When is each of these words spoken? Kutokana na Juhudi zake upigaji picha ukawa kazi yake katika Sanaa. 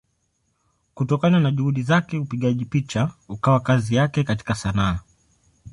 Kutokana 0.93 1.39
na 1.39 1.51
Juhudi 1.51 1.81
zake 1.83 2.17
upigaji 2.17 2.65
picha 2.65 3.11
ukawa 3.29 3.59
kazi 3.59 3.95
yake 3.95 4.23
katika 4.23 4.55
Sanaa. 4.55 4.99